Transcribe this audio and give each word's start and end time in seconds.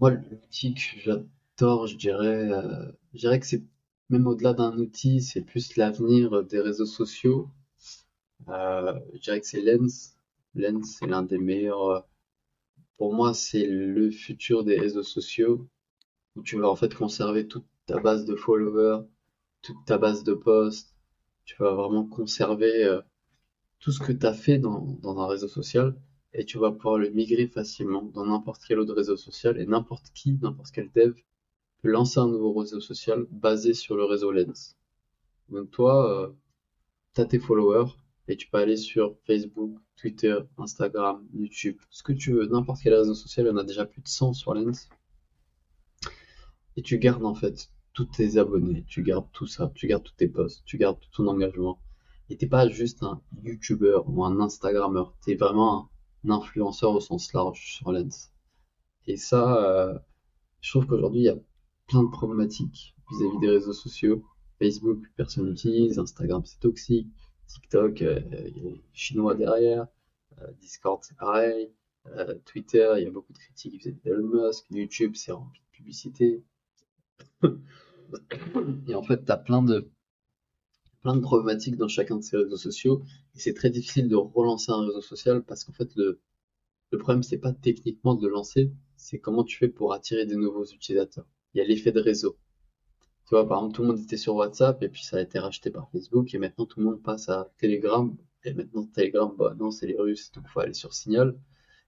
Moi, 0.00 0.10
l'outil 0.10 0.74
que 0.74 0.80
j'adore, 0.98 1.86
je 1.86 1.96
dirais, 1.96 2.50
euh, 2.50 2.90
je 3.14 3.20
dirais 3.20 3.38
que 3.38 3.46
c'est 3.46 3.62
même 4.08 4.26
au-delà 4.26 4.52
d'un 4.52 4.76
outil, 4.78 5.20
c'est 5.20 5.42
plus 5.42 5.76
l'avenir 5.76 6.42
des 6.42 6.58
réseaux 6.60 6.86
sociaux. 6.86 7.48
Euh, 8.48 8.98
je 9.14 9.18
dirais 9.20 9.40
que 9.40 9.46
c'est 9.46 9.62
Lens. 9.62 10.16
Lens, 10.54 10.96
c'est 10.98 11.06
l'un 11.06 11.22
des 11.22 11.38
meilleurs. 11.38 11.88
euh, 11.90 12.00
Pour 12.98 13.14
moi, 13.14 13.34
c'est 13.34 13.66
le 13.66 14.10
futur 14.10 14.64
des 14.64 14.78
réseaux 14.78 15.02
sociaux 15.02 15.68
où 16.36 16.42
tu 16.42 16.58
vas 16.58 16.68
en 16.70 16.76
fait 16.76 16.94
conserver 16.94 17.48
toute 17.48 17.66
ta 17.86 18.00
base 18.00 18.24
de 18.26 18.36
followers, 18.36 19.04
toute 19.62 19.84
ta 19.86 19.98
base 19.98 20.24
de 20.24 20.34
posts. 20.34 20.94
Tu 21.44 21.56
vas 21.60 21.74
vraiment 21.74 22.06
conserver 22.06 22.84
euh, 22.84 23.02
tout 23.80 23.92
ce 23.92 24.00
que 24.00 24.12
tu 24.12 24.26
as 24.26 24.34
fait 24.34 24.58
dans, 24.58 24.80
dans 25.02 25.18
un 25.20 25.28
réseau 25.28 25.48
social 25.48 25.96
et 26.32 26.44
tu 26.44 26.58
vas 26.58 26.70
pouvoir 26.72 26.98
le 26.98 27.10
migrer 27.10 27.48
facilement 27.48 28.02
dans 28.02 28.26
n'importe 28.26 28.62
quel 28.66 28.78
autre 28.78 28.94
réseau 28.94 29.16
social 29.16 29.58
et 29.60 29.66
n'importe 29.66 30.10
qui, 30.14 30.38
n'importe 30.40 30.70
quel 30.72 30.90
dev 30.94 31.14
peut 31.82 31.88
lancer 31.88 32.20
un 32.20 32.28
nouveau 32.28 32.52
réseau 32.52 32.80
social 32.80 33.26
basé 33.30 33.74
sur 33.74 33.96
le 33.96 34.04
réseau 34.04 34.30
Lens. 34.30 34.76
Donc 35.48 35.70
toi, 35.70 36.10
euh, 36.10 36.28
tu 37.14 37.20
as 37.20 37.24
tes 37.24 37.38
followers 37.38 37.90
et 38.28 38.36
tu 38.36 38.48
peux 38.48 38.58
aller 38.58 38.76
sur 38.76 39.16
Facebook, 39.26 39.76
Twitter, 39.96 40.38
Instagram, 40.58 41.26
YouTube, 41.34 41.78
ce 41.90 42.02
que 42.02 42.12
tu 42.12 42.32
veux, 42.32 42.46
n'importe 42.46 42.80
quel 42.82 42.94
réseau 42.94 43.14
social, 43.14 43.46
il 43.46 43.48
y 43.48 43.52
en 43.52 43.56
a 43.56 43.64
déjà 43.64 43.84
plus 43.84 44.02
de 44.02 44.08
100 44.08 44.34
sur 44.34 44.54
Lens 44.54 44.88
et 46.76 46.82
tu 46.82 46.98
gardes 46.98 47.24
en 47.24 47.34
fait 47.34 47.70
tous 47.92 48.04
tes 48.06 48.38
abonnés, 48.38 48.84
tu 48.88 49.02
gardes 49.02 49.30
tout 49.32 49.46
ça, 49.46 49.72
tu 49.74 49.86
gardes 49.86 50.04
tous 50.04 50.14
tes 50.14 50.28
posts, 50.28 50.62
tu 50.64 50.78
gardes 50.78 50.98
tout 51.00 51.10
ton 51.10 51.26
engagement. 51.26 51.80
Et 52.28 52.36
t'es 52.36 52.46
pas 52.46 52.68
juste 52.68 53.02
un 53.02 53.20
YouTuber 53.42 54.00
ou 54.06 54.24
un 54.24 54.38
Instagrammeur, 54.40 55.14
t'es 55.22 55.34
vraiment 55.34 55.76
un 55.76 55.88
influenceur 56.28 56.92
au 56.92 57.00
sens 57.00 57.32
large 57.32 57.74
sur 57.74 57.92
Lens. 57.92 58.32
Et 59.06 59.16
ça, 59.16 59.64
euh, 59.64 59.98
je 60.60 60.70
trouve 60.70 60.86
qu'aujourd'hui, 60.86 61.20
il 61.20 61.24
y 61.24 61.28
a 61.28 61.38
plein 61.86 62.02
de 62.02 62.10
problématiques 62.10 62.94
vis-à-vis 63.10 63.38
des 63.38 63.48
réseaux 63.48 63.72
sociaux. 63.72 64.22
Facebook, 64.58 65.02
personne 65.16 65.48
n'utilise, 65.48 65.98
Instagram, 65.98 66.42
c'est 66.44 66.60
toxique, 66.60 67.08
TikTok, 67.46 68.02
euh, 68.02 68.20
il 68.30 68.62
y 68.62 68.66
a 68.66 68.70
les 68.70 68.82
Chinois 68.92 69.34
derrière, 69.34 69.86
euh, 70.40 70.52
Discord, 70.60 71.02
c'est 71.02 71.16
pareil, 71.16 71.72
Twitter, 72.46 72.94
il 72.96 73.04
y 73.04 73.06
a 73.06 73.10
beaucoup 73.10 73.32
de 73.32 73.38
critiques 73.38 73.74
vis-à-vis 73.74 74.00
d'Elon 74.00 74.46
Musk, 74.46 74.66
YouTube, 74.70 75.12
c'est 75.14 75.32
rempli 75.32 75.60
de 75.60 75.76
publicité. 75.76 76.42
Et 78.88 78.94
en 78.94 79.02
fait, 79.02 79.24
tu 79.24 79.32
as 79.32 79.36
plein 79.36 79.62
de, 79.62 79.90
plein 81.02 81.16
de 81.16 81.20
problématiques 81.20 81.76
dans 81.76 81.88
chacun 81.88 82.16
de 82.16 82.22
ces 82.22 82.36
réseaux 82.36 82.56
sociaux. 82.56 83.02
Et 83.34 83.38
c'est 83.40 83.54
très 83.54 83.70
difficile 83.70 84.08
de 84.08 84.16
relancer 84.16 84.72
un 84.72 84.86
réseau 84.86 85.00
social 85.00 85.42
parce 85.44 85.64
qu'en 85.64 85.72
fait, 85.72 85.90
le, 85.96 86.20
le 86.92 86.98
problème, 86.98 87.22
c'est 87.22 87.38
pas 87.38 87.52
techniquement 87.52 88.14
de 88.14 88.26
le 88.26 88.32
lancer, 88.32 88.72
c'est 88.96 89.18
comment 89.18 89.44
tu 89.44 89.56
fais 89.56 89.68
pour 89.68 89.92
attirer 89.92 90.26
des 90.26 90.36
nouveaux 90.36 90.64
utilisateurs. 90.64 91.26
Il 91.54 91.58
y 91.58 91.60
a 91.60 91.64
l'effet 91.64 91.92
de 91.92 92.00
réseau. 92.00 92.38
Tu 93.26 93.34
vois, 93.34 93.46
par 93.46 93.58
exemple, 93.58 93.74
tout 93.76 93.82
le 93.82 93.88
monde 93.88 94.00
était 94.00 94.16
sur 94.16 94.34
WhatsApp 94.34 94.82
et 94.82 94.88
puis 94.88 95.04
ça 95.04 95.18
a 95.18 95.20
été 95.20 95.38
racheté 95.38 95.70
par 95.70 95.88
Facebook 95.90 96.34
et 96.34 96.38
maintenant 96.38 96.66
tout 96.66 96.80
le 96.80 96.86
monde 96.86 97.02
passe 97.02 97.28
à 97.28 97.52
Telegram. 97.58 98.16
Et 98.44 98.54
maintenant, 98.54 98.86
Telegram, 98.86 99.32
bah 99.38 99.54
non, 99.58 99.70
c'est 99.70 99.86
les 99.86 99.96
Russes, 99.98 100.32
donc 100.32 100.48
faut 100.48 100.60
aller 100.60 100.74
sur 100.74 100.94
Signal. 100.94 101.38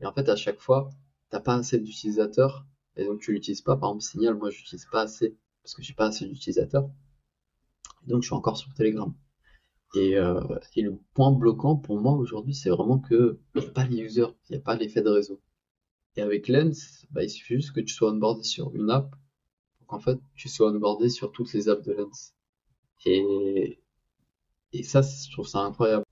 Et 0.00 0.06
en 0.06 0.12
fait, 0.12 0.28
à 0.28 0.36
chaque 0.36 0.60
fois, 0.60 0.88
t'as 1.30 1.40
pas 1.40 1.56
assez 1.56 1.78
d'utilisateurs 1.78 2.66
et 2.96 3.04
donc 3.04 3.20
tu 3.20 3.32
l'utilises 3.32 3.62
pas. 3.62 3.76
Par 3.76 3.90
exemple, 3.90 4.04
Signal, 4.04 4.34
moi, 4.34 4.50
j'utilise 4.50 4.86
pas 4.90 5.02
assez 5.02 5.36
parce 5.62 5.74
que 5.74 5.82
j'ai 5.82 5.94
pas 5.94 6.06
assez 6.06 6.26
d'utilisateurs. 6.26 6.88
Donc, 8.06 8.22
je 8.22 8.28
suis 8.28 8.34
encore 8.34 8.56
sur 8.56 8.72
Telegram. 8.74 9.14
Et, 9.94 10.16
euh, 10.16 10.40
et 10.74 10.82
le 10.82 10.98
point 11.14 11.32
bloquant 11.32 11.76
pour 11.76 12.00
moi 12.00 12.12
aujourd'hui, 12.12 12.54
c'est 12.54 12.70
vraiment 12.70 12.98
que 12.98 13.38
il 13.54 13.62
n'y 13.62 13.66
a 13.66 13.70
pas 13.70 13.86
les 13.86 13.98
users, 13.98 14.34
il 14.48 14.52
n'y 14.52 14.58
a 14.58 14.60
pas 14.60 14.76
l'effet 14.76 15.02
de 15.02 15.08
réseau. 15.10 15.40
Et 16.16 16.22
avec 16.22 16.48
Lens, 16.48 17.06
bah, 17.10 17.22
il 17.24 17.30
suffit 17.30 17.54
juste 17.56 17.72
que 17.72 17.80
tu 17.80 17.94
sois 17.94 18.12
onboardé 18.12 18.42
sur 18.42 18.74
une 18.74 18.90
app, 18.90 19.14
pour 19.78 19.86
qu'en 19.86 20.00
fait, 20.00 20.18
tu 20.34 20.48
sois 20.48 20.70
onboardé 20.70 21.08
sur 21.08 21.32
toutes 21.32 21.52
les 21.52 21.68
apps 21.68 21.84
de 21.86 21.92
Lens. 21.92 22.34
Et, 23.04 23.80
et 24.72 24.82
ça, 24.82 25.02
je 25.02 25.30
trouve 25.32 25.46
ça 25.46 25.60
incroyable. 25.60 26.04